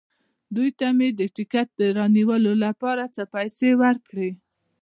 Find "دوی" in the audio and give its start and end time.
0.55-0.69